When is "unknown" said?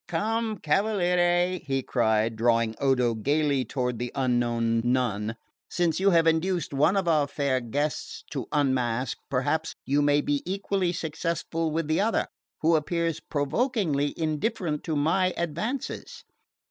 4.15-4.81